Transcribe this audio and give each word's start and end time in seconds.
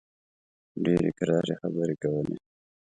ډېرې 0.83 1.09
کراري 1.17 1.53
خبرې 1.61 1.95
کولې. 2.03 2.35